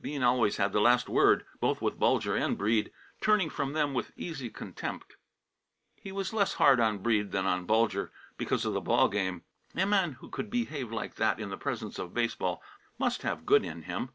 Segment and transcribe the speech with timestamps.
[0.00, 2.90] Bean always had the last word, both with Bulger and Breede,
[3.20, 5.14] turning from them with easy contempt.
[5.94, 9.44] He was less hard on Breede than on Bulger, because of the ball game.
[9.76, 12.60] A man who could behave like that in the presence of baseball
[12.98, 14.10] must have good in him.